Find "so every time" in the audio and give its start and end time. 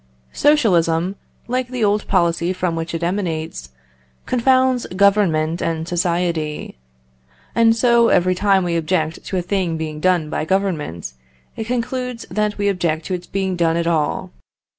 7.75-8.63